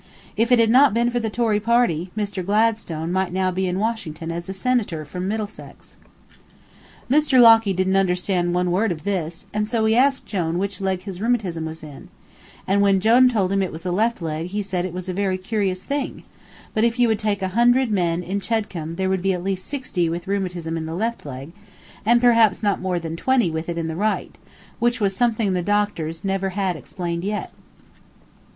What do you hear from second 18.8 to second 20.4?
there would be at least sixty with